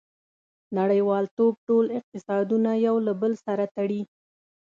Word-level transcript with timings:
•نړیوالتوب 0.77 1.53
ټول 1.67 1.85
اقتصادونه 1.99 2.71
یو 2.87 2.95
له 3.07 3.13
بل 3.21 3.33
سره 3.45 3.63
تړلي. 3.75 4.03